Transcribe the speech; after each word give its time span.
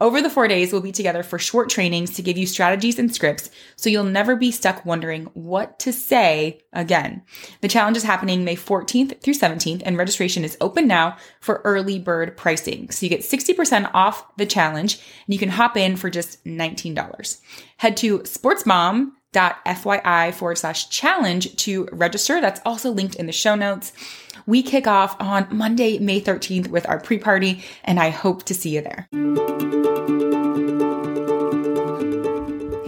Over 0.00 0.22
the 0.22 0.30
four 0.30 0.48
days, 0.48 0.72
we'll 0.72 0.80
be 0.80 0.92
together 0.92 1.22
for 1.22 1.38
short 1.38 1.68
trainings 1.68 2.12
to 2.14 2.22
give 2.22 2.38
you 2.38 2.46
strategies 2.46 2.98
and 2.98 3.14
scripts 3.14 3.50
so 3.76 3.90
you'll 3.90 4.04
never 4.04 4.34
be 4.34 4.50
stuck 4.50 4.86
wondering 4.86 5.26
what 5.34 5.78
to 5.80 5.92
say 5.92 6.62
again. 6.72 7.22
The 7.60 7.68
challenge 7.68 7.98
is 7.98 8.02
happening 8.02 8.42
May 8.42 8.56
14th 8.56 9.20
through 9.20 9.34
17th, 9.34 9.82
and 9.84 9.98
registration 9.98 10.42
is 10.42 10.56
open 10.62 10.86
now 10.86 11.18
for 11.40 11.60
early 11.64 11.98
bird 11.98 12.34
pricing. 12.36 12.90
So 12.90 13.04
you 13.04 13.10
get 13.10 13.20
60% 13.20 13.90
off 13.92 14.24
the 14.36 14.46
challenge, 14.46 14.94
and 15.26 15.34
you 15.34 15.38
can 15.38 15.50
hop 15.50 15.76
in 15.76 15.96
for 15.96 16.08
just 16.08 16.42
$19. 16.46 17.40
Head 17.76 17.96
to 17.98 18.24
sportsmom.fyi 19.32 20.34
forward 20.34 20.58
slash 20.58 20.88
challenge 20.88 21.54
to 21.56 21.88
register. 21.92 22.40
That's 22.40 22.60
also 22.64 22.90
linked 22.90 23.16
in 23.16 23.26
the 23.26 23.32
show 23.32 23.54
notes. 23.54 23.92
We 24.46 24.62
kick 24.62 24.86
off 24.86 25.16
on 25.20 25.46
Monday, 25.50 25.98
May 25.98 26.20
13th 26.20 26.68
with 26.68 26.88
our 26.88 26.98
pre 26.98 27.18
party, 27.18 27.62
and 27.84 28.00
I 28.00 28.10
hope 28.10 28.44
to 28.44 28.54
see 28.54 28.74
you 28.74 28.80
there. 28.80 30.39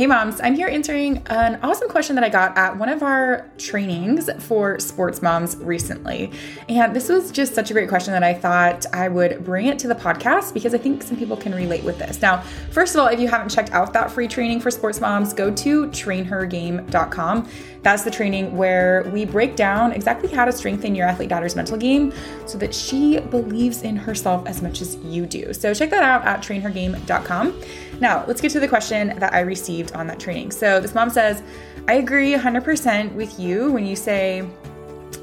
Hey 0.03 0.09
moms, 0.09 0.41
I'm 0.41 0.57
here 0.57 0.67
answering 0.67 1.23
an 1.29 1.61
awesome 1.63 1.89
question 1.89 2.17
that 2.17 2.25
I 2.25 2.29
got 2.29 2.59
at 2.59 2.77
one 2.77 2.89
of 2.89 3.05
our 3.05 3.49
trainings 3.57 4.29
for 4.45 4.81
sports 4.81 5.23
moms 5.23 5.55
recently. 5.59 6.33
And 6.69 6.93
this 6.93 7.09
was 7.09 7.31
just 7.31 7.55
such 7.55 7.71
a 7.71 7.73
great 7.73 7.89
question 7.89 8.13
that 8.13 8.25
I 8.25 8.35
thought 8.35 8.85
I 8.93 9.07
would 9.07 9.45
bring 9.45 9.67
it 9.67 9.79
to 9.79 9.87
the 9.87 9.95
podcast 9.95 10.55
because 10.55 10.75
I 10.75 10.79
think 10.79 11.05
some 11.05 11.17
people 11.17 11.37
can 11.37 11.55
relate 11.55 11.85
with 11.85 12.01
this. 12.01 12.21
Now, 12.21 12.41
first 12.73 12.97
of 12.97 13.01
all, 13.01 13.07
if 13.07 13.21
you 13.21 13.29
haven't 13.29 13.51
checked 13.51 13.71
out 13.71 13.93
that 13.93 14.11
free 14.11 14.27
training 14.27 14.59
for 14.59 14.73
sports 14.73 15.01
moms, 15.01 15.33
go 15.33 15.55
to 15.55 15.87
trainhergame.com. 15.87 17.49
That's 17.83 18.03
the 18.03 18.11
training 18.11 18.57
where 18.57 19.09
we 19.13 19.25
break 19.25 19.55
down 19.55 19.93
exactly 19.93 20.31
how 20.31 20.45
to 20.45 20.53
strengthen 20.53 20.97
your 20.97 21.07
athlete 21.07 21.29
daughter's 21.29 21.55
mental 21.55 21.77
game 21.77 22.13
so 22.47 22.59
that 22.59 22.75
she 22.75 23.21
believes 23.21 23.83
in 23.83 23.95
herself 23.95 24.49
as 24.49 24.63
much 24.63 24.81
as 24.81 24.97
you 24.97 25.27
do. 25.27 25.55
So 25.55 25.73
check 25.75 25.91
that 25.91 26.03
out 26.03 26.25
at 26.25 26.43
trainhergame.com. 26.43 27.61
Now, 28.01 28.25
let's 28.27 28.41
get 28.41 28.51
to 28.53 28.61
the 28.61 28.69
question 28.69 29.19
that 29.19 29.33
I 29.33 29.41
received 29.41 29.93
on 29.93 30.07
that 30.09 30.19
training. 30.19 30.51
So, 30.51 30.81
this 30.81 30.95
mom 30.95 31.11
says, 31.11 31.43
I 31.89 31.95
agree 31.95 32.33
100% 32.33 33.13
with 33.15 33.39
you 33.39 33.71
when 33.73 33.85
you 33.87 33.97
say 33.97 34.49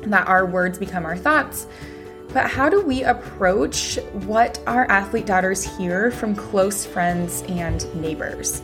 that 0.04 0.28
our 0.28 0.46
words 0.46 0.78
become 0.78 1.06
our 1.06 1.18
thoughts. 1.18 1.68
But 2.34 2.50
how 2.50 2.70
do 2.70 2.82
we 2.82 3.04
approach 3.04 3.98
what 4.26 4.62
our 4.68 4.86
athlete 4.86 5.26
daughters 5.26 5.64
hear 5.78 6.12
from 6.12 6.36
close 6.36 6.86
friends 6.86 7.44
and 7.48 7.84
neighbors? 7.96 8.62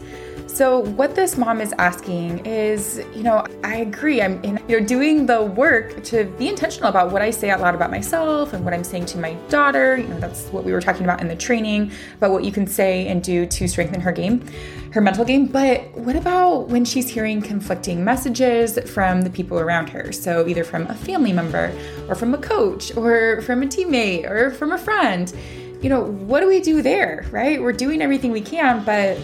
So 0.56 0.80
what 0.80 1.16
this 1.16 1.36
mom 1.36 1.60
is 1.60 1.74
asking 1.80 2.46
is, 2.46 3.04
you 3.14 3.24
know, 3.24 3.46
I 3.66 3.76
agree. 3.80 4.22
I'm 4.22 4.42
in, 4.42 4.58
you 4.70 4.80
know, 4.80 4.86
doing 4.88 5.26
the 5.26 5.44
work 5.44 6.02
to 6.06 6.24
be 6.24 6.48
intentional 6.48 6.88
about 6.88 7.12
what 7.12 7.22
I 7.22 7.30
say 7.30 7.50
out 7.50 7.60
loud 7.60 7.76
about 7.76 7.92
myself 7.92 8.54
and 8.54 8.64
what 8.64 8.74
I'm 8.74 8.86
saying 8.86 9.08
to 9.08 9.18
my 9.18 9.34
daughter. 9.50 9.98
You 9.98 10.08
know, 10.08 10.18
that's 10.18 10.46
what 10.54 10.64
we 10.64 10.72
were 10.72 10.80
talking 10.80 11.04
about 11.04 11.20
in 11.20 11.28
the 11.28 11.36
training 11.36 11.92
about 12.16 12.32
what 12.32 12.46
you 12.46 12.54
can 12.54 12.68
say 12.68 13.06
and 13.10 13.22
do 13.22 13.46
to 13.46 13.68
strengthen 13.68 14.00
her 14.00 14.14
game, 14.14 14.48
her 14.94 15.02
mental 15.02 15.26
game. 15.26 15.48
But 15.48 15.92
what 15.92 16.16
about 16.16 16.70
when 16.70 16.86
she's 16.86 17.10
hearing 17.10 17.42
conflicting 17.42 18.06
messages 18.06 18.80
from 18.90 19.24
the 19.24 19.30
people 19.30 19.60
around 19.60 19.90
her? 19.90 20.14
So 20.14 20.48
either 20.48 20.64
from 20.64 20.88
a 20.88 20.96
family 20.96 21.34
member 21.34 21.78
or 22.08 22.16
from 22.16 22.34
a 22.34 22.38
coach 22.38 22.96
or 22.96 23.42
from 23.42 23.62
a 23.62 23.66
teammate 23.66 24.24
or 24.24 24.52
from 24.52 24.72
a 24.72 24.78
friend 24.78 25.34
you 25.82 25.90
know, 25.90 26.02
what 26.02 26.40
do 26.40 26.48
we 26.48 26.62
do 26.62 26.82
there, 26.82 27.28
right? 27.30 27.62
We're 27.62 27.74
doing 27.74 28.02
everything 28.02 28.32
we 28.32 28.42
can, 28.42 28.84
but 28.86 29.20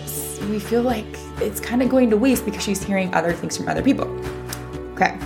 we 0.49 0.59
feel 0.59 0.81
like 0.81 1.05
it's 1.39 1.59
kind 1.59 1.81
of 1.81 1.89
going 1.89 2.09
to 2.09 2.17
waste 2.17 2.45
because 2.45 2.63
she's 2.63 2.83
hearing 2.83 3.13
other 3.13 3.33
things 3.33 3.57
from 3.57 3.67
other 3.67 3.83
people. 3.83 4.07
Okay, 4.93 5.17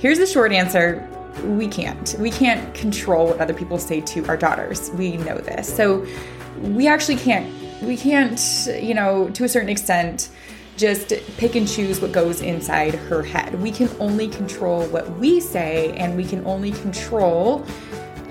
here's 0.00 0.18
the 0.18 0.26
short 0.26 0.52
answer 0.52 1.08
we 1.44 1.66
can't. 1.66 2.14
We 2.18 2.30
can't 2.30 2.74
control 2.74 3.26
what 3.26 3.40
other 3.40 3.54
people 3.54 3.78
say 3.78 4.00
to 4.00 4.26
our 4.26 4.36
daughters. 4.36 4.90
We 4.92 5.16
know 5.18 5.38
this. 5.38 5.74
So 5.74 6.06
we 6.60 6.86
actually 6.86 7.16
can't, 7.16 7.52
we 7.82 7.96
can't, 7.96 8.40
you 8.80 8.94
know, 8.94 9.28
to 9.30 9.44
a 9.44 9.48
certain 9.48 9.68
extent, 9.68 10.30
just 10.76 11.12
pick 11.36 11.54
and 11.54 11.68
choose 11.68 12.00
what 12.00 12.12
goes 12.12 12.40
inside 12.40 12.94
her 12.94 13.22
head. 13.22 13.60
We 13.60 13.70
can 13.70 13.88
only 14.00 14.28
control 14.28 14.86
what 14.86 15.08
we 15.18 15.40
say 15.40 15.92
and 15.92 16.16
we 16.16 16.24
can 16.24 16.44
only 16.46 16.72
control 16.72 17.64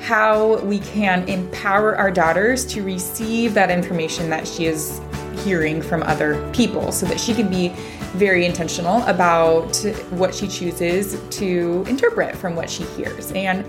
how 0.01 0.57
we 0.61 0.79
can 0.79 1.27
empower 1.29 1.95
our 1.95 2.11
daughters 2.11 2.65
to 2.65 2.83
receive 2.83 3.53
that 3.53 3.71
information 3.71 4.29
that 4.29 4.45
she 4.45 4.65
is 4.65 4.99
hearing 5.43 5.81
from 5.81 6.03
other 6.03 6.49
people 6.51 6.91
so 6.91 7.05
that 7.05 7.19
she 7.19 7.33
can 7.33 7.49
be 7.49 7.69
very 8.13 8.45
intentional 8.45 9.01
about 9.03 9.75
what 10.11 10.33
she 10.33 10.47
chooses 10.47 11.19
to 11.37 11.83
interpret 11.87 12.35
from 12.35 12.55
what 12.55 12.69
she 12.69 12.83
hears. 12.83 13.31
And 13.31 13.65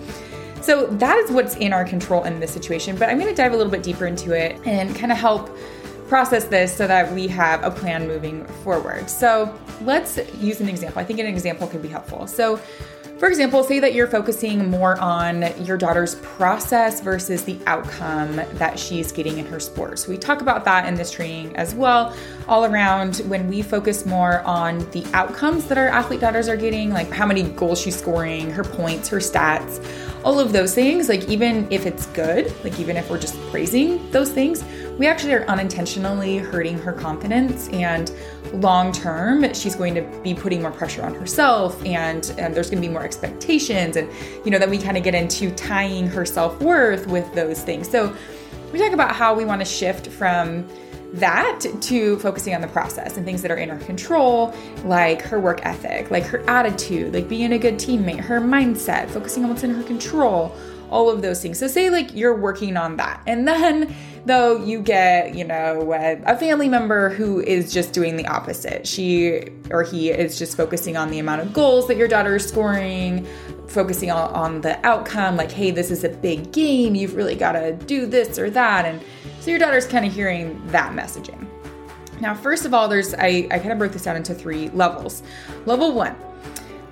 so 0.60 0.86
that 0.86 1.18
is 1.18 1.30
what's 1.30 1.56
in 1.56 1.72
our 1.72 1.84
control 1.84 2.24
in 2.24 2.40
this 2.40 2.50
situation. 2.50 2.96
But 2.96 3.08
I'm 3.10 3.18
going 3.18 3.28
to 3.28 3.34
dive 3.34 3.52
a 3.52 3.56
little 3.56 3.72
bit 3.72 3.82
deeper 3.82 4.06
into 4.06 4.32
it 4.32 4.58
and 4.66 4.94
kind 4.94 5.12
of 5.12 5.18
help 5.18 5.50
process 6.08 6.44
this 6.44 6.74
so 6.74 6.86
that 6.86 7.12
we 7.12 7.26
have 7.28 7.62
a 7.64 7.70
plan 7.70 8.06
moving 8.06 8.44
forward. 8.62 9.08
So 9.10 9.58
let's 9.82 10.18
use 10.38 10.60
an 10.60 10.68
example. 10.68 11.00
I 11.00 11.04
think 11.04 11.18
an 11.18 11.26
example 11.26 11.66
could 11.66 11.82
be 11.82 11.88
helpful. 11.88 12.26
So 12.26 12.60
for 13.18 13.28
example, 13.28 13.62
say 13.62 13.78
that 13.78 13.94
you're 13.94 14.08
focusing 14.08 14.68
more 14.70 14.98
on 15.00 15.44
your 15.64 15.76
daughter's 15.76 16.16
process 16.16 17.00
versus 17.00 17.44
the 17.44 17.58
outcome 17.66 18.36
that 18.54 18.76
she's 18.78 19.12
getting 19.12 19.38
in 19.38 19.46
her 19.46 19.60
sport. 19.60 20.00
So 20.00 20.10
we 20.10 20.18
talk 20.18 20.40
about 20.40 20.64
that 20.64 20.86
in 20.86 20.96
this 20.96 21.12
training 21.12 21.54
as 21.56 21.74
well, 21.74 22.14
all 22.48 22.64
around 22.64 23.18
when 23.28 23.48
we 23.48 23.62
focus 23.62 24.04
more 24.04 24.40
on 24.40 24.78
the 24.90 25.06
outcomes 25.12 25.66
that 25.68 25.78
our 25.78 25.88
athlete 25.88 26.20
daughters 26.20 26.48
are 26.48 26.56
getting, 26.56 26.90
like 26.90 27.08
how 27.10 27.24
many 27.24 27.44
goals 27.44 27.80
she's 27.80 27.96
scoring, 27.96 28.50
her 28.50 28.64
points, 28.64 29.08
her 29.08 29.18
stats, 29.18 29.84
all 30.24 30.40
of 30.40 30.52
those 30.52 30.74
things. 30.74 31.08
Like 31.08 31.28
even 31.28 31.70
if 31.70 31.86
it's 31.86 32.06
good, 32.06 32.52
like 32.64 32.80
even 32.80 32.96
if 32.96 33.08
we're 33.08 33.20
just 33.20 33.40
praising 33.50 34.10
those 34.10 34.32
things, 34.32 34.64
we 34.98 35.06
actually 35.06 35.34
are 35.34 35.44
unintentionally 35.46 36.38
hurting 36.38 36.78
her 36.78 36.92
confidence 36.92 37.68
and 37.68 38.12
long 38.52 38.92
term 38.92 39.52
she's 39.52 39.74
going 39.74 39.94
to 39.94 40.02
be 40.22 40.34
putting 40.34 40.62
more 40.62 40.70
pressure 40.70 41.02
on 41.02 41.14
herself 41.14 41.84
and, 41.84 42.32
and 42.38 42.54
there's 42.54 42.70
going 42.70 42.80
to 42.80 42.86
be 42.86 42.92
more 42.92 43.03
expectations 43.04 43.96
and 43.96 44.10
you 44.44 44.50
know 44.50 44.58
then 44.58 44.70
we 44.70 44.78
kind 44.78 44.96
of 44.96 45.02
get 45.02 45.14
into 45.14 45.50
tying 45.52 46.06
her 46.06 46.24
self-worth 46.24 47.06
with 47.06 47.32
those 47.34 47.62
things 47.62 47.88
so 47.88 48.14
we 48.72 48.78
talk 48.78 48.92
about 48.92 49.14
how 49.14 49.34
we 49.34 49.44
want 49.44 49.60
to 49.60 49.64
shift 49.64 50.08
from 50.08 50.68
that 51.14 51.60
to 51.80 52.18
focusing 52.18 52.54
on 52.54 52.60
the 52.60 52.66
process 52.66 53.16
and 53.16 53.24
things 53.24 53.40
that 53.42 53.50
are 53.52 53.56
in 53.56 53.68
her 53.68 53.78
control, 53.86 54.52
like 54.84 55.22
her 55.22 55.38
work 55.38 55.64
ethic, 55.64 56.10
like 56.10 56.24
her 56.24 56.42
attitude, 56.50 57.14
like 57.14 57.28
being 57.28 57.52
a 57.52 57.58
good 57.58 57.74
teammate, 57.74 58.18
her 58.18 58.40
mindset, 58.40 59.08
focusing 59.08 59.44
on 59.44 59.50
what's 59.50 59.62
in 59.62 59.72
her 59.72 59.84
control, 59.84 60.54
all 60.90 61.08
of 61.08 61.22
those 61.22 61.40
things. 61.40 61.56
So, 61.56 61.68
say 61.68 61.88
like 61.88 62.12
you're 62.14 62.36
working 62.36 62.76
on 62.76 62.96
that, 62.96 63.22
and 63.26 63.46
then 63.46 63.94
though 64.26 64.56
you 64.64 64.80
get, 64.80 65.34
you 65.34 65.44
know, 65.44 65.92
a 65.92 66.36
family 66.38 66.68
member 66.68 67.10
who 67.10 67.40
is 67.40 67.72
just 67.72 67.92
doing 67.92 68.16
the 68.16 68.26
opposite. 68.26 68.86
She 68.86 69.48
or 69.70 69.82
he 69.82 70.10
is 70.10 70.38
just 70.38 70.56
focusing 70.56 70.96
on 70.96 71.10
the 71.10 71.18
amount 71.18 71.42
of 71.42 71.52
goals 71.52 71.88
that 71.88 71.96
your 71.96 72.08
daughter 72.08 72.36
is 72.36 72.46
scoring, 72.46 73.26
focusing 73.68 74.10
on, 74.10 74.30
on 74.32 74.60
the 74.60 74.84
outcome, 74.86 75.36
like, 75.36 75.50
hey, 75.50 75.70
this 75.70 75.90
is 75.90 76.04
a 76.04 76.08
big 76.08 76.52
game, 76.52 76.94
you've 76.94 77.16
really 77.16 77.34
got 77.34 77.52
to 77.52 77.72
do 77.72 78.06
this 78.06 78.38
or 78.38 78.50
that. 78.50 78.84
And 78.84 79.02
so 79.40 79.50
your 79.50 79.58
daughter's 79.58 79.86
kind 79.86 80.06
of 80.06 80.12
hearing 80.12 80.64
that 80.68 80.92
messaging. 80.92 81.46
Now, 82.20 82.34
first 82.34 82.64
of 82.64 82.72
all, 82.72 82.88
there's 82.88 83.12
I, 83.14 83.48
I 83.50 83.58
kind 83.58 83.72
of 83.72 83.78
broke 83.78 83.92
this 83.92 84.02
down 84.02 84.16
into 84.16 84.34
three 84.34 84.70
levels. 84.70 85.22
Level 85.66 85.92
one, 85.92 86.14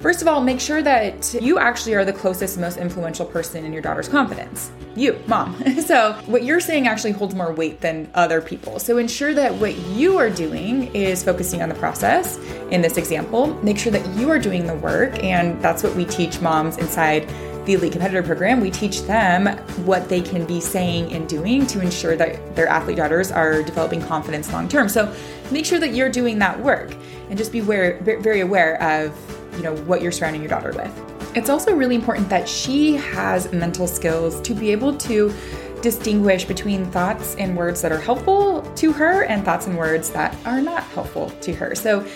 First 0.03 0.21
of 0.21 0.27
all, 0.27 0.41
make 0.41 0.59
sure 0.59 0.83
that 0.83 1.33
you 1.41 1.61
actually 1.61 1.95
are 1.95 2.05
the 2.05 2.13
closest, 2.13 2.59
most 2.59 2.77
influential 2.77 3.25
person 3.25 3.65
in 3.65 3.73
your 3.73 3.81
daughter's 3.81 4.09
confidence. 4.09 4.73
You, 4.97 5.17
mom. 5.29 5.63
so, 5.87 6.15
what 6.27 6.43
you're 6.43 6.59
saying 6.59 6.89
actually 6.89 7.13
holds 7.13 7.37
more 7.37 7.53
weight 7.53 7.81
than 7.81 8.11
other 8.15 8.43
people. 8.43 8.81
So, 8.81 8.99
ensure 8.99 9.33
that 9.35 9.55
what 9.55 9.77
you 9.91 10.19
are 10.19 10.29
doing 10.29 10.93
is 10.93 11.23
focusing 11.23 11.63
on 11.63 11.69
the 11.69 11.77
process. 11.77 12.37
In 12.73 12.83
this 12.83 12.97
example, 12.97 13.55
make 13.63 13.79
sure 13.79 13.93
that 13.93 14.05
you 14.17 14.29
are 14.29 14.41
doing 14.41 14.67
the 14.67 14.75
work. 14.75 15.23
And 15.23 15.63
that's 15.63 15.85
what 15.85 15.95
we 15.95 16.05
teach 16.05 16.41
moms 16.41 16.79
inside 16.79 17.29
the 17.65 17.75
Elite 17.75 17.93
Competitor 17.93 18.25
Program, 18.25 18.61
we 18.61 18.73
teach 18.73 19.03
them 19.03 19.47
what 19.87 20.09
they 20.09 20.21
can 20.21 20.45
be 20.47 20.61
saying 20.61 21.13
and 21.13 21.29
doing 21.29 21.65
to 21.69 21.81
ensure 21.81 22.17
that 22.17 22.57
their 22.57 22.67
athlete 22.67 22.97
daughters 22.97 23.31
are 23.31 23.63
developing 23.63 24.03
confidence 24.03 24.53
long 24.53 24.69
term. 24.69 24.89
So 24.89 25.15
make 25.53 25.65
sure 25.65 25.79
that 25.79 25.95
you're 25.95 26.09
doing 26.09 26.41
that 26.41 26.59
work 26.59 26.93
and 27.29 27.39
just 27.39 27.53
be 27.53 27.61
very 27.61 28.41
aware 28.41 28.83
of 28.83 29.15
you 29.57 29.63
know 29.63 29.75
what 29.85 30.03
you're 30.03 30.13
surrounding 30.13 30.43
your 30.43 30.51
daughter 30.51 30.73
with. 30.73 31.37
It's 31.37 31.49
also 31.49 31.75
really 31.75 31.95
important 31.95 32.29
that 32.29 32.49
she 32.49 32.95
has 32.95 33.51
mental 33.53 33.87
skills 33.87 34.41
to 34.43 34.55
be 34.55 34.71
able 34.71 34.97
to 34.99 35.35
distinguish 35.81 36.45
between 36.45 36.91
thoughts 36.91 37.35
and 37.37 37.57
words 37.57 37.83
that 37.83 37.91
are 37.93 38.01
helpful 38.01 38.63
to 38.77 38.93
her 38.93 39.25
and 39.25 39.45
thoughts 39.45 39.67
and 39.67 39.77
words 39.77 40.11
that 40.11 40.37
are 40.47 40.61
not 40.61 40.83
helpful 40.85 41.31
to 41.41 41.53
her. 41.55 41.75
So 41.75 42.07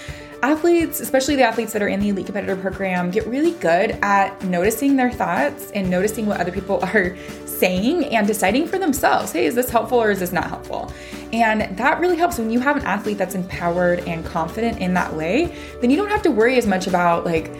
athletes, 0.42 1.00
especially 1.00 1.36
the 1.36 1.42
athletes 1.42 1.72
that 1.72 1.82
are 1.82 1.88
in 1.88 1.98
the 1.98 2.10
elite 2.10 2.26
competitor 2.26 2.56
program, 2.56 3.10
get 3.10 3.26
really 3.26 3.52
good 3.52 3.92
at 4.02 4.40
noticing 4.44 4.96
their 4.96 5.10
thoughts 5.10 5.70
and 5.72 5.90
noticing 5.90 6.26
what 6.26 6.40
other 6.40 6.52
people 6.52 6.78
are 6.82 7.16
saying 7.44 8.04
and 8.06 8.26
deciding 8.26 8.66
for 8.66 8.78
themselves 8.78 9.32
hey, 9.32 9.46
is 9.46 9.54
this 9.54 9.70
helpful 9.70 10.00
or 10.00 10.10
is 10.10 10.20
this 10.20 10.32
not 10.32 10.48
helpful? 10.48 10.92
And 11.32 11.76
that 11.76 12.00
really 12.00 12.16
helps. 12.16 12.38
When 12.38 12.50
you 12.50 12.60
have 12.60 12.76
an 12.76 12.84
athlete 12.84 13.18
that's 13.18 13.34
empowered 13.34 14.00
and 14.00 14.24
confident 14.24 14.78
in 14.78 14.94
that 14.94 15.12
way, 15.14 15.54
then 15.80 15.90
you 15.90 15.96
don't 15.96 16.08
have 16.08 16.22
to 16.22 16.30
worry 16.30 16.56
as 16.56 16.66
much 16.66 16.86
about 16.86 17.24
like, 17.24 17.50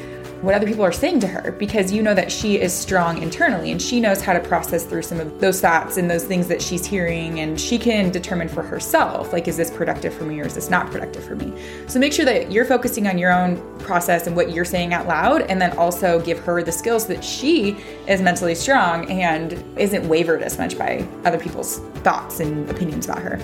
what 0.43 0.55
other 0.55 0.67
people 0.67 0.85
are 0.85 0.93
saying 0.93 1.21
to 1.21 1.27
her 1.27 1.53
because 1.53 1.91
you 1.91 2.03
know 2.03 2.15
that 2.15 2.31
she 2.31 2.61
is 2.61 2.73
strong 2.73 3.23
internally 3.23 3.73
and 3.73 3.81
she 3.81 4.01
knows 4.01 4.21
how 4.21 4.33
to 4.33 4.41
process 4.41 4.85
through 4.85 5.03
some 5.03 5.19
of 5.19 5.41
those 5.41 5.61
thoughts 5.61 5.97
and 5.97 6.11
those 6.11 6.25
things 6.25 6.47
that 6.49 6.61
she's 6.61 6.85
hearing 6.85 7.41
and 7.41 7.61
she 7.61 7.79
can 7.79 8.11
determine 8.11 8.49
for 8.49 8.63
herself 8.63 9.33
like 9.33 9.49
is 9.49 9.57
this 9.57 9.71
productive 9.71 10.13
for 10.13 10.25
me 10.25 10.41
or 10.41 10.47
is 10.47 10.55
this 10.55 10.69
not 10.69 10.91
productive 10.91 11.25
for 11.25 11.37
me? 11.37 11.53
So 11.87 11.99
make 11.99 12.13
sure 12.13 12.25
that 12.25 12.53
you're 12.53 12.65
focusing 12.65 13.07
on 13.07 13.19
your 13.19 13.33
own 13.33 13.57
process 13.79 14.27
and 14.27 14.37
what 14.37 14.51
you're 14.51 14.65
saying 14.65 14.93
out 14.93 15.07
loud 15.07 15.43
and 15.43 15.61
then 15.61 15.77
also 15.79 16.21
give 16.21 16.39
her 16.41 16.63
the 16.63 16.73
skills 16.73 17.05
so 17.07 17.15
that 17.15 17.25
she 17.25 17.77
is 18.07 18.21
mentally 18.21 18.55
strong 18.55 19.11
and 19.11 19.53
isn't 19.79 20.07
wavered 20.09 20.43
as 20.43 20.59
much 20.59 20.79
by 20.79 21.07
other 21.25 21.39
people's 21.39 21.79
thoughts 22.03 22.41
and 22.41 22.69
opinions 22.71 23.07
about 23.07 23.23
her 23.23 23.41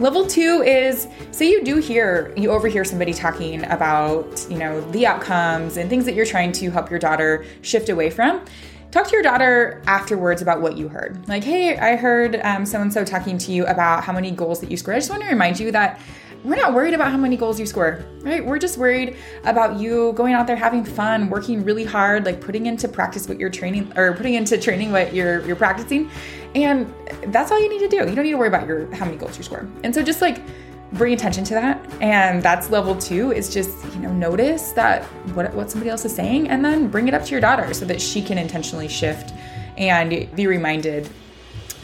Level 0.00 0.26
two 0.26 0.62
is 0.66 1.06
say 1.30 1.48
you 1.48 1.62
do 1.62 1.76
hear, 1.76 2.34
you 2.36 2.50
overhear 2.50 2.84
somebody 2.84 3.14
talking 3.14 3.64
about, 3.66 4.44
you 4.50 4.58
know, 4.58 4.80
the 4.90 5.06
outcomes 5.06 5.76
and 5.76 5.88
things 5.88 6.04
that 6.06 6.14
you're 6.14 6.26
trying 6.26 6.50
to 6.52 6.70
help 6.70 6.90
your 6.90 6.98
daughter 6.98 7.44
shift 7.62 7.88
away 7.88 8.10
from. 8.10 8.44
Talk 8.90 9.06
to 9.06 9.12
your 9.12 9.22
daughter 9.22 9.82
afterwards 9.86 10.42
about 10.42 10.60
what 10.60 10.76
you 10.76 10.88
heard. 10.88 11.28
Like, 11.28 11.44
hey, 11.44 11.78
I 11.78 11.96
heard 11.96 12.34
so 12.66 12.80
and 12.80 12.92
so 12.92 13.04
talking 13.04 13.38
to 13.38 13.52
you 13.52 13.66
about 13.66 14.02
how 14.02 14.12
many 14.12 14.32
goals 14.32 14.60
that 14.60 14.70
you 14.70 14.76
scored. 14.76 14.96
I 14.96 14.98
just 14.98 15.10
want 15.10 15.22
to 15.22 15.28
remind 15.28 15.60
you 15.60 15.70
that 15.72 16.00
we're 16.44 16.56
not 16.56 16.74
worried 16.74 16.92
about 16.92 17.10
how 17.10 17.16
many 17.16 17.38
goals 17.38 17.58
you 17.58 17.64
score, 17.64 18.04
right? 18.20 18.44
We're 18.44 18.58
just 18.58 18.76
worried 18.76 19.16
about 19.44 19.80
you 19.80 20.12
going 20.12 20.34
out 20.34 20.46
there 20.46 20.56
having 20.56 20.84
fun, 20.84 21.30
working 21.30 21.64
really 21.64 21.84
hard, 21.84 22.26
like 22.26 22.40
putting 22.40 22.66
into 22.66 22.86
practice 22.86 23.26
what 23.26 23.40
you're 23.40 23.50
training 23.50 23.90
or 23.96 24.12
putting 24.12 24.34
into 24.34 24.58
training 24.58 24.92
what 24.92 25.14
you're 25.14 25.44
you're 25.46 25.56
practicing. 25.56 26.10
And 26.54 26.92
that's 27.28 27.50
all 27.50 27.58
you 27.58 27.70
need 27.70 27.78
to 27.80 27.88
do. 27.88 27.96
You 28.08 28.14
don't 28.14 28.24
need 28.24 28.32
to 28.32 28.36
worry 28.38 28.48
about 28.48 28.66
your 28.66 28.94
how 28.94 29.06
many 29.06 29.16
goals 29.16 29.38
you 29.38 29.42
score. 29.42 29.66
And 29.82 29.94
so 29.94 30.02
just 30.02 30.20
like 30.20 30.42
bring 30.92 31.14
attention 31.14 31.44
to 31.44 31.54
that. 31.54 31.82
And 32.02 32.42
that's 32.42 32.70
level 32.70 32.94
two 32.94 33.32
is 33.32 33.52
just, 33.52 33.82
you 33.94 34.00
know, 34.00 34.12
notice 34.12 34.72
that 34.72 35.02
what 35.34 35.52
what 35.54 35.70
somebody 35.70 35.90
else 35.90 36.04
is 36.04 36.14
saying 36.14 36.50
and 36.50 36.62
then 36.62 36.88
bring 36.88 37.08
it 37.08 37.14
up 37.14 37.24
to 37.24 37.30
your 37.30 37.40
daughter 37.40 37.72
so 37.72 37.86
that 37.86 38.02
she 38.02 38.20
can 38.20 38.36
intentionally 38.36 38.86
shift 38.86 39.32
and 39.78 40.28
be 40.36 40.46
reminded 40.46 41.08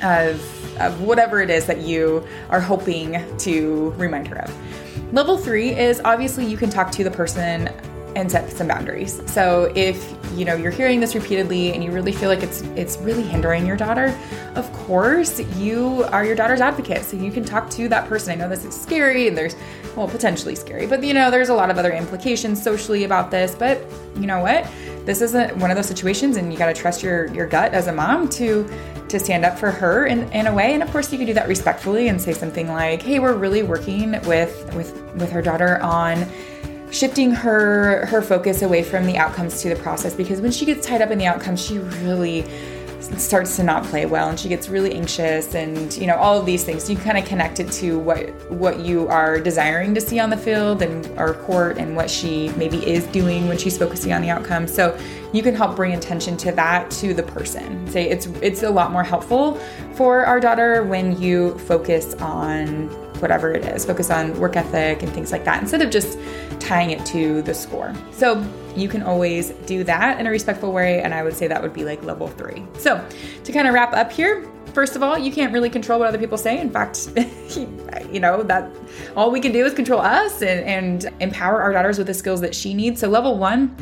of, 0.03 0.81
of 0.81 1.01
whatever 1.01 1.41
it 1.41 1.51
is 1.51 1.67
that 1.67 1.81
you 1.81 2.27
are 2.49 2.61
hoping 2.61 3.25
to 3.39 3.91
remind 3.97 4.29
her 4.29 4.43
of. 4.43 5.13
Level 5.13 5.37
three 5.37 5.71
is 5.71 6.01
obviously 6.05 6.47
you 6.47 6.57
can 6.57 6.71
talk 6.71 6.91
to 6.93 7.05
the 7.05 7.11
person 7.11 7.69
and 8.17 8.31
set 8.31 8.51
some 8.51 8.67
boundaries. 8.67 9.21
So 9.31 9.73
if 9.75 10.15
you 10.35 10.45
know 10.45 10.55
you're 10.55 10.71
hearing 10.71 11.01
this 11.01 11.15
repeatedly 11.15 11.73
and 11.73 11.83
you 11.83 11.91
really 11.91 12.13
feel 12.13 12.29
like 12.29 12.43
it's 12.43 12.63
it's 12.77 12.99
really 12.99 13.23
hindering 13.23 13.67
your 13.67 13.77
daughter, 13.77 14.17
of 14.55 14.71
course 14.73 15.41
you 15.57 16.05
are 16.11 16.25
your 16.25 16.35
daughter's 16.35 16.61
advocate. 16.61 17.03
So 17.05 17.17
you 17.17 17.31
can 17.31 17.45
talk 17.45 17.71
to 17.71 17.89
that 17.89 18.09
person. 18.09 18.33
I 18.33 18.37
know 18.37 18.49
this 18.49 18.65
is 18.65 18.79
scary 18.79 19.29
and 19.29 19.37
there's 19.37 19.57
well 19.97 20.09
potentially 20.09 20.55
scary, 20.55 20.87
but 20.87 21.03
you 21.03 21.15
know 21.15 21.31
there's 21.31 21.49
a 21.49 21.55
lot 21.55 21.71
of 21.71 21.79
other 21.79 21.93
implications 21.93 22.63
socially 22.63 23.05
about 23.05 23.31
this, 23.31 23.55
but 23.55 23.81
you 24.17 24.27
know 24.27 24.41
what? 24.41 24.67
This 25.11 25.23
isn't 25.23 25.57
one 25.57 25.73
of 25.73 25.77
those 25.77 25.89
situations 25.89 26.37
and 26.37 26.53
you 26.53 26.57
got 26.57 26.73
to 26.73 26.73
trust 26.73 27.03
your 27.03 27.27
your 27.35 27.49
gut 27.49 27.75
as 27.75 27.89
a 27.89 27.93
mom 27.93 28.29
to 28.29 28.65
to 29.09 29.19
stand 29.19 29.45
up 29.45 29.59
for 29.59 29.73
her 29.73 30.07
in, 30.07 30.31
in 30.31 30.47
a 30.47 30.55
way. 30.55 30.73
And 30.73 30.85
of 30.85 30.91
course, 30.93 31.11
you 31.11 31.19
could 31.19 31.27
do 31.27 31.35
that 31.35 31.49
respectfully 31.49 32.07
and 32.07 32.23
say 32.23 32.33
something 32.33 32.69
like, 32.69 33.03
"Hey, 33.03 33.19
we're 33.19 33.35
really 33.35 33.65
working 33.65 34.13
with 34.25 34.73
with 34.73 34.93
with 35.17 35.33
her 35.33 35.43
daughter 35.43 35.83
on." 35.83 36.27
shifting 36.93 37.31
her 37.31 38.05
her 38.07 38.21
focus 38.21 38.63
away 38.63 38.83
from 38.83 39.07
the 39.07 39.17
outcomes 39.17 39.63
to 39.63 39.69
the 39.69 39.77
process 39.77 40.13
because 40.13 40.41
when 40.41 40.51
she 40.51 40.65
gets 40.65 40.85
tied 40.85 41.01
up 41.01 41.13
in 41.13 41.19
the 41.19 41.27
outcomes 41.27 41.65
she 41.65 41.79
really 41.79 42.45
starts 43.01 43.57
to 43.57 43.63
not 43.63 43.85
play 43.85 44.07
well 44.07 44.29
and 44.29 44.39
she 44.39 44.49
gets 44.49 44.69
really 44.69 44.95
anxious 44.95 45.55
and 45.55 45.97
you 45.97 46.07
know 46.07 46.17
all 46.17 46.39
of 46.39 46.47
these 46.47 46.65
things. 46.65 46.89
You 46.89 46.97
kind 46.97 47.19
of 47.19 47.25
connect 47.25 47.61
it 47.61 47.71
to 47.73 47.99
what 47.99 48.31
what 48.51 48.81
you 48.81 49.09
are 49.09 49.41
desiring 49.41 49.95
to 49.95 50.01
see 50.01 50.19
on 50.19 50.31
the 50.31 50.37
field 50.37 50.83
and 50.83 51.07
our 51.19 51.35
court 51.35 51.79
and 51.79 51.97
what 51.97 52.11
she 52.11 52.51
maybe 52.51 52.79
is 52.87 53.05
doing 53.07 53.49
when 53.49 53.59
she's 53.59 53.79
focusing 53.79 54.13
on 54.13 54.23
the 54.23 54.31
outcome. 54.31 54.67
So 54.67 54.99
you 55.33 55.43
can 55.43 55.55
help 55.55 55.77
bring 55.77 55.95
attention 55.95 56.37
to 56.39 56.53
that 56.53 56.91
to 56.93 57.15
the 57.15 57.23
person. 57.23 57.89
Say 57.91 58.09
it's 58.09 58.27
it's 58.43 58.63
a 58.63 58.71
lot 58.71 58.93
more 58.93 59.05
helpful 59.05 59.55
for 59.95 60.25
our 60.25 60.41
daughter 60.41 60.85
when 60.85 61.21
you 61.21 61.59
focus 61.61 62.15
on 62.15 62.89
whatever 63.21 63.53
it 63.53 63.65
is 63.65 63.85
focus 63.85 64.11
on 64.11 64.39
work 64.39 64.57
ethic 64.57 65.03
and 65.03 65.13
things 65.13 65.33
like 65.33 65.45
that 65.45 65.61
instead 65.61 65.83
of 65.83 65.91
just 65.91 66.19
tying 66.59 66.91
it 66.91 67.05
to 67.07 67.43
the 67.43 67.55
score 67.55 67.95
so 68.13 68.45
you 68.77 68.89
can 68.89 69.03
always 69.03 69.51
do 69.67 69.85
that 69.85 70.21
in 70.21 70.27
a 70.27 70.31
respectful 70.31 70.73
way. 70.73 71.03
And 71.03 71.15
I 71.15 71.23
would 71.23 71.35
say 71.35 71.47
that 71.47 71.63
would 71.63 71.73
be 71.73 71.85
like 71.85 72.03
level 72.03 72.29
three. 72.29 72.65
So 72.79 73.05
to 73.45 73.53
kind 73.53 73.67
of 73.67 73.75
wrap 73.75 73.93
up 73.93 74.13
here, 74.13 74.47
first 74.73 74.97
of 74.97 75.03
all, 75.03 75.19
you 75.19 75.33
can't 75.33 75.53
really 75.53 75.71
control 75.71 75.99
what 75.99 76.09
other 76.09 76.19
people 76.19 76.39
say. 76.39 76.61
In 76.61 76.71
fact, 76.71 77.11
you 78.11 78.21
know, 78.21 78.43
that 78.45 78.71
all 79.17 79.31
we 79.31 79.41
can 79.41 79.53
do 79.53 79.65
is 79.65 79.75
control 79.75 80.01
us 80.01 80.43
and, 80.43 80.61
and 81.05 81.15
empower 81.21 81.63
our 81.63 81.73
daughters 81.73 81.99
with 81.99 82.07
the 82.07 82.15
skills 82.15 82.41
that 82.41 82.55
she 82.55 82.75
needs. 82.75 83.01
So 83.01 83.09
level 83.09 83.37
one, 83.39 83.75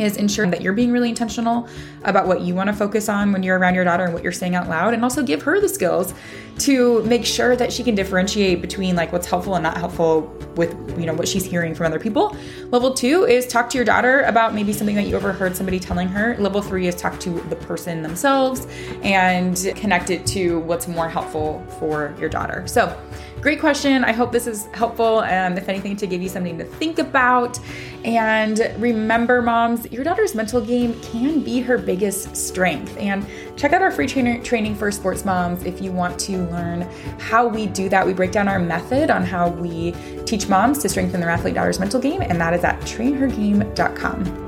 is 0.00 0.16
ensuring 0.16 0.50
that 0.50 0.60
you're 0.60 0.72
being 0.72 0.92
really 0.92 1.08
intentional 1.08 1.68
about 2.04 2.26
what 2.26 2.40
you 2.40 2.54
want 2.54 2.68
to 2.68 2.72
focus 2.74 3.08
on 3.08 3.32
when 3.32 3.42
you're 3.42 3.58
around 3.58 3.74
your 3.74 3.84
daughter 3.84 4.04
and 4.04 4.14
what 4.14 4.22
you're 4.22 4.32
saying 4.32 4.54
out 4.54 4.68
loud 4.68 4.94
and 4.94 5.02
also 5.02 5.22
give 5.22 5.42
her 5.42 5.60
the 5.60 5.68
skills 5.68 6.14
to 6.58 7.02
make 7.04 7.24
sure 7.24 7.54
that 7.56 7.72
she 7.72 7.84
can 7.84 7.94
differentiate 7.94 8.60
between 8.60 8.96
like 8.96 9.12
what's 9.12 9.26
helpful 9.26 9.54
and 9.54 9.62
not 9.62 9.76
helpful 9.76 10.22
with 10.56 10.74
you 10.98 11.06
know 11.06 11.14
what 11.14 11.28
she's 11.28 11.44
hearing 11.44 11.74
from 11.74 11.86
other 11.86 12.00
people. 12.00 12.36
Level 12.70 12.92
two 12.92 13.24
is 13.24 13.46
talk 13.46 13.70
to 13.70 13.78
your 13.78 13.84
daughter 13.84 14.22
about 14.22 14.54
maybe 14.54 14.72
something 14.72 14.96
that 14.96 15.06
you 15.06 15.16
overheard 15.16 15.56
somebody 15.56 15.78
telling 15.78 16.08
her. 16.08 16.36
Level 16.38 16.60
three 16.60 16.86
is 16.88 16.96
talk 16.96 17.18
to 17.20 17.30
the 17.48 17.56
person 17.56 18.02
themselves 18.02 18.66
and 19.02 19.72
connect 19.76 20.10
it 20.10 20.26
to 20.26 20.60
what's 20.60 20.88
more 20.88 21.08
helpful 21.08 21.64
for 21.78 22.14
your 22.18 22.28
daughter. 22.28 22.66
So 22.66 22.96
Great 23.40 23.60
question. 23.60 24.02
I 24.02 24.12
hope 24.12 24.32
this 24.32 24.48
is 24.48 24.66
helpful, 24.74 25.22
and 25.22 25.56
if 25.58 25.68
anything, 25.68 25.94
to 25.96 26.08
give 26.08 26.20
you 26.20 26.28
something 26.28 26.58
to 26.58 26.64
think 26.64 26.98
about. 26.98 27.58
And 28.04 28.74
remember, 28.78 29.40
moms, 29.42 29.90
your 29.92 30.02
daughter's 30.02 30.34
mental 30.34 30.60
game 30.60 31.00
can 31.00 31.40
be 31.40 31.60
her 31.60 31.78
biggest 31.78 32.36
strength. 32.36 32.96
And 32.98 33.24
check 33.56 33.72
out 33.72 33.80
our 33.80 33.92
free 33.92 34.08
trainer 34.08 34.42
training 34.42 34.74
for 34.74 34.90
sports 34.90 35.24
moms 35.24 35.62
if 35.64 35.80
you 35.80 35.92
want 35.92 36.18
to 36.20 36.38
learn 36.48 36.82
how 37.20 37.46
we 37.46 37.66
do 37.66 37.88
that. 37.88 38.04
We 38.04 38.12
break 38.12 38.32
down 38.32 38.48
our 38.48 38.58
method 38.58 39.08
on 39.10 39.24
how 39.24 39.50
we 39.50 39.92
teach 40.26 40.48
moms 40.48 40.78
to 40.78 40.88
strengthen 40.88 41.20
their 41.20 41.30
athlete 41.30 41.54
daughter's 41.54 41.78
mental 41.78 42.00
game, 42.00 42.22
and 42.22 42.40
that 42.40 42.54
is 42.54 42.64
at 42.64 42.80
trainhergame.com. 42.80 44.47